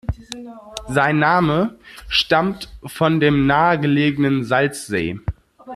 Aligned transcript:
Sein 0.87 1.19
Name 1.19 1.77
stammt 2.09 2.73
von 2.87 3.19
dem 3.19 3.45
nahegelegenen 3.45 4.43
Salzsee. 4.43 5.19